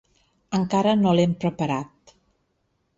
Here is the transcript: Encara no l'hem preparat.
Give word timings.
Encara 0.59 0.95
no 1.03 1.13
l'hem 1.19 1.37
preparat. 1.47 2.17